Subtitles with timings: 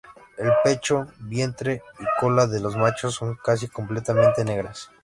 [0.39, 4.89] El pecho, vientre y cola de los machos son casi completamente negras.